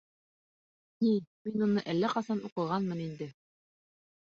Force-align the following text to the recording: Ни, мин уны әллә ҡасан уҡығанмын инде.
Ни, 1.03 1.11
мин 1.49 1.67
уны 1.67 1.85
әллә 1.95 2.13
ҡасан 2.17 2.45
уҡығанмын 2.51 3.09
инде. 3.09 3.33